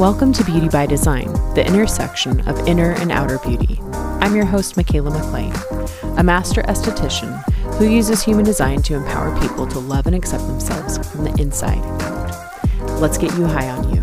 [0.00, 3.78] Welcome to Beauty by Design, the intersection of inner and outer beauty.
[4.22, 5.52] I'm your host, Mikaela MacLean,
[6.16, 7.44] a master esthetician
[7.74, 11.76] who uses human design to empower people to love and accept themselves from the inside
[12.00, 12.98] out.
[12.98, 14.02] Let's get you high on you.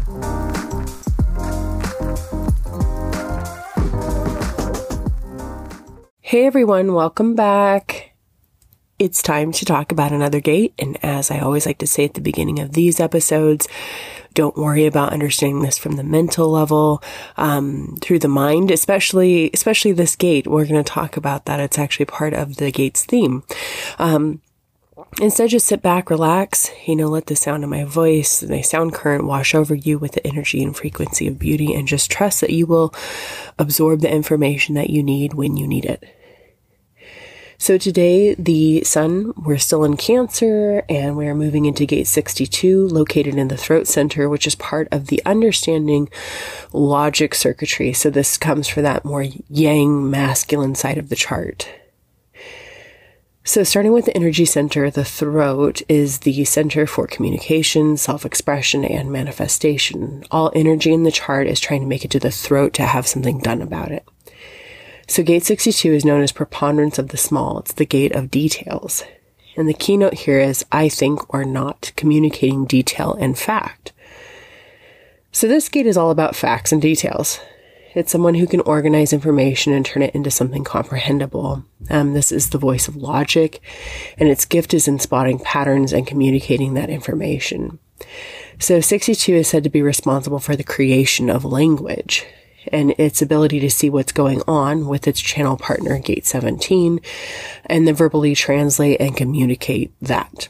[6.21, 7.96] Hey everyone, welcome back.
[8.99, 10.73] It's time to talk about another gate.
[10.79, 13.67] And as I always like to say at the beginning of these episodes,
[14.33, 17.03] don't worry about understanding this from the mental level,
[17.37, 20.47] um, through the mind, especially, especially this gate.
[20.47, 21.59] We're going to talk about that.
[21.59, 23.43] It's actually part of the gate's theme.
[23.99, 24.41] Um,
[25.21, 28.93] Instead, just sit back, relax, you know, let the sound of my voice, my sound
[28.93, 32.49] current wash over you with the energy and frequency of beauty and just trust that
[32.49, 32.93] you will
[33.59, 36.03] absorb the information that you need when you need it.
[37.59, 43.35] So today, the sun, we're still in Cancer and we're moving into gate 62, located
[43.35, 46.07] in the throat center, which is part of the understanding
[46.71, 47.93] logic circuitry.
[47.93, 51.67] So this comes for that more yang masculine side of the chart.
[53.43, 58.83] So, starting with the energy center, the throat is the center for communication, self expression,
[58.83, 60.25] and manifestation.
[60.31, 63.07] All energy in the chart is trying to make it to the throat to have
[63.07, 64.05] something done about it.
[65.07, 67.59] So gate 62 is known as preponderance of the small.
[67.59, 69.03] It's the gate of details.
[69.55, 73.93] And the keynote here is I think or not, communicating detail and fact.
[75.31, 77.39] So this gate is all about facts and details.
[77.95, 81.63] It's someone who can organize information and turn it into something comprehensible.
[81.89, 83.61] Um, this is the voice of logic,
[84.19, 87.79] and its gift is in spotting patterns and communicating that information.
[88.59, 92.25] So 62 is said to be responsible for the creation of language
[92.71, 96.99] and its ability to see what's going on with its channel partner, Gate 17,
[97.65, 100.49] and then verbally translate and communicate that.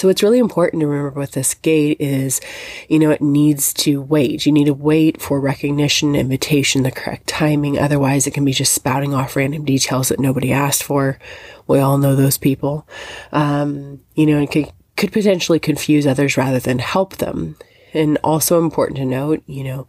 [0.00, 2.40] So what's really important to remember with this gate is,
[2.88, 4.46] you know, it needs to wait.
[4.46, 7.78] You need to wait for recognition, invitation, the correct timing.
[7.78, 11.18] Otherwise, it can be just spouting off random details that nobody asked for.
[11.66, 12.88] We all know those people.
[13.32, 17.56] Um, you know, it could, could potentially confuse others rather than help them.
[17.92, 19.86] And also important to note, you know,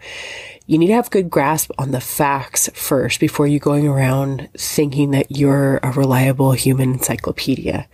[0.66, 5.12] you need to have good grasp on the facts first before you going around thinking
[5.12, 7.88] that you're a reliable human encyclopedia.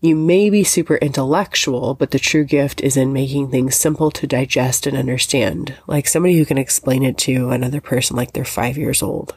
[0.00, 4.28] You may be super intellectual, but the true gift is in making things simple to
[4.28, 8.78] digest and understand, like somebody who can explain it to another person like they're five
[8.78, 9.36] years old.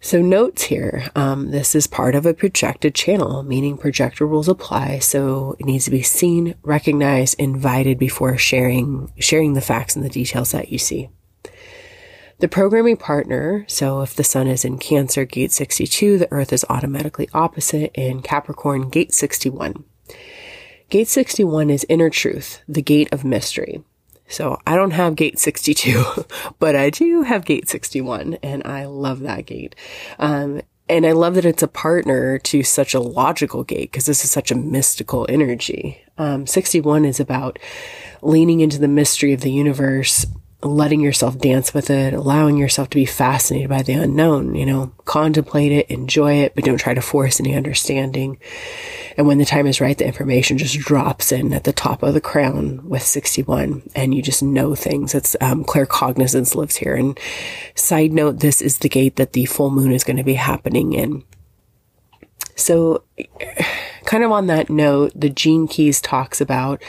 [0.00, 5.00] So notes here, um, this is part of a projected channel, meaning projector rules apply.
[5.00, 10.08] So it needs to be seen, recognized, invited before sharing, sharing the facts and the
[10.10, 11.10] details that you see.
[12.38, 16.64] The programming partner, so if the sun is in Cancer, gate 62, the earth is
[16.68, 19.82] automatically opposite in Capricorn, gate 61.
[20.88, 23.82] Gate 61 is inner truth, the gate of mystery.
[24.28, 26.24] So I don't have gate 62,
[26.58, 29.74] but I do have gate 61 and I love that gate.
[30.18, 34.24] Um, and I love that it's a partner to such a logical gate because this
[34.24, 36.02] is such a mystical energy.
[36.16, 37.58] Um, 61 is about
[38.22, 40.26] leaning into the mystery of the universe,
[40.62, 44.92] letting yourself dance with it, allowing yourself to be fascinated by the unknown, you know,
[45.04, 48.38] contemplate it, enjoy it, but don't try to force any understanding.
[49.16, 52.12] And when the time is right, the information just drops in at the top of
[52.12, 55.14] the crown with 61 and you just know things.
[55.14, 56.96] It's, um, claircognizance lives here.
[56.96, 57.18] And
[57.76, 60.92] side note, this is the gate that the full moon is going to be happening
[60.92, 61.22] in.
[62.56, 63.04] So,
[64.08, 66.82] kind of on that note, the Gene Keys talks about,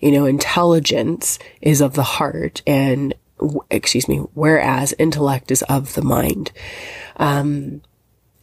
[0.00, 3.12] you know, intelligence is of the heart and,
[3.70, 6.52] excuse me, whereas intellect is of the mind.
[7.16, 7.82] Um,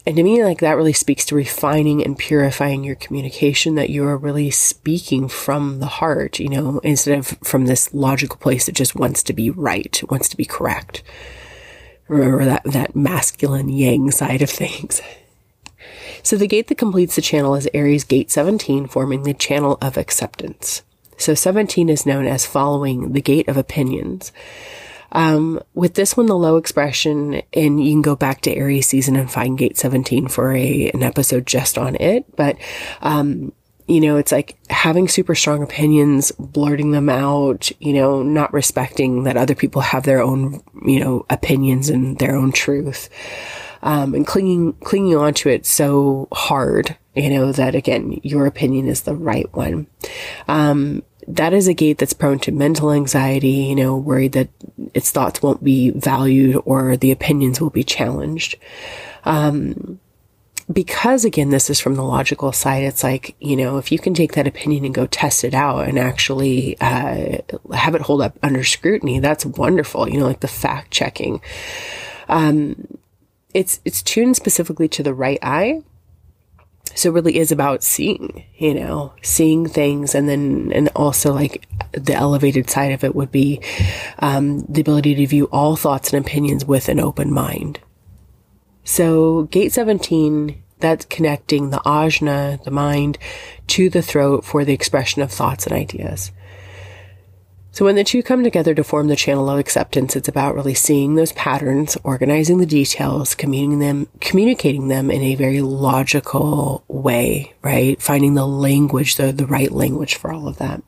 [0.06, 4.06] and to me, like that really speaks to refining and purifying your communication that you
[4.06, 8.76] are really speaking from the heart, you know, instead of from this logical place that
[8.76, 11.02] just wants to be right, wants to be correct.
[12.10, 15.02] Remember that, that masculine yang side of things.
[16.28, 19.96] So the gate that completes the channel is Aries gate 17, forming the channel of
[19.96, 20.82] acceptance.
[21.18, 24.34] So 17 is known as following the gate of opinions.
[25.14, 29.16] Um, with this one, the low expression, and you can go back to Aries season
[29.16, 32.26] and find gate 17 for a, an episode just on it.
[32.36, 32.58] But,
[33.00, 33.54] um,
[33.88, 39.24] you know, it's like having super strong opinions, blurting them out, you know, not respecting
[39.24, 43.08] that other people have their own, you know, opinions and their own truth.
[43.88, 49.04] Um, and clinging, clinging onto it so hard, you know, that again, your opinion is
[49.04, 49.88] the right one.
[50.50, 54.50] Um, that is a gate that's prone to mental anxiety, you know, worried that
[54.94, 58.58] its thoughts won't be valued or the opinions will be challenged.
[59.24, 60.02] Um,
[60.70, 64.14] because again, this is from the logical side, it's like, you know, if you can
[64.14, 67.38] take that opinion and go test it out and actually uh,
[67.74, 70.10] have it hold up under scrutiny, that's wonderful.
[70.10, 71.40] You know, like the fact checking.
[72.28, 72.98] Um,
[73.54, 75.82] it's it's tuned specifically to the right eye.
[76.96, 81.68] So it really is about seeing, you know, seeing things and then, and also like
[81.92, 83.62] the elevated side of it would be,
[84.20, 87.80] um, the ability to view all thoughts and opinions with an open mind.
[88.84, 93.18] So gate 17, that's connecting the ajna, the mind,
[93.68, 96.32] to the throat for the expression of thoughts and ideas.
[97.78, 100.74] So when the two come together to form the channel of acceptance, it's about really
[100.74, 107.54] seeing those patterns, organizing the details, communicating them, communicating them in a very logical way,
[107.62, 108.02] right?
[108.02, 110.82] Finding the language, the, the right language for all of that.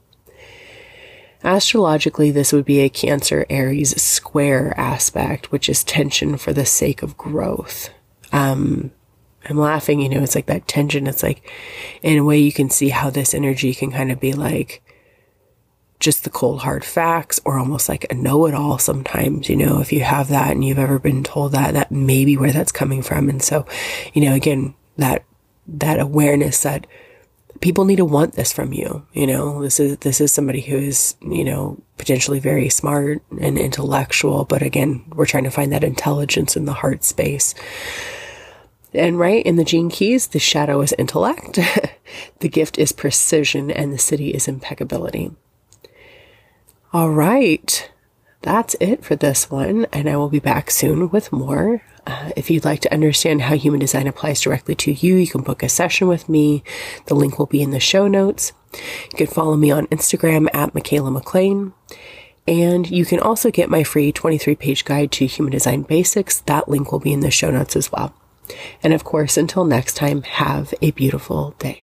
[1.44, 7.04] Astrologically, this would be a Cancer Aries square aspect, which is tension for the sake
[7.04, 7.92] of growth.
[8.32, 8.90] Um,
[9.48, 11.06] I'm laughing, you know, it's like that tension.
[11.06, 11.48] It's like,
[12.02, 14.82] in a way, you can see how this energy can kind of be like,
[16.00, 19.82] just the cold hard facts or almost like a know it all sometimes, you know,
[19.82, 22.72] if you have that and you've ever been told that, that may be where that's
[22.72, 23.30] coming from.
[23.30, 23.66] And so,
[24.14, 25.26] you know, again, that,
[25.68, 26.88] that awareness that
[27.62, 29.06] people need to want this from you.
[29.14, 33.58] You know, this is, this is somebody who is, you know, potentially very smart and
[33.58, 34.46] intellectual.
[34.46, 37.54] But again, we're trying to find that intelligence in the heart space.
[38.94, 41.60] And right in the gene keys, the shadow is intellect,
[42.40, 45.32] the gift is precision, and the siddhi is impeccability.
[46.92, 47.92] All right.
[48.42, 51.84] That's it for this one, and I will be back soon with more.
[52.08, 55.42] Uh, if you'd like to understand how human design applies directly to you, you can
[55.42, 56.64] book a session with me.
[57.06, 58.54] The link will be in the show notes.
[58.74, 61.74] You can follow me on Instagram at Mikaela MacLean.
[62.48, 66.40] And you can also get my free 23 page guide to human design basics.
[66.42, 68.16] That link will be in the show notes as well.
[68.82, 71.82] And of course, until next time, have a beautiful day.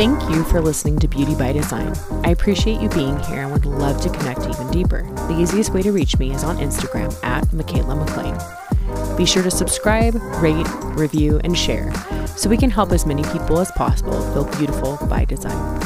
[0.00, 1.94] Thank you for listening to Beauty by Design.
[2.24, 5.02] I appreciate you being here and would love to connect even deeper.
[5.28, 9.18] The easiest way to reach me is on Instagram at Mikaela MacLean.
[9.18, 10.66] Be sure to subscribe, rate,
[10.96, 11.92] review, and share
[12.28, 15.79] so we can help as many people as possible feel beautiful by design.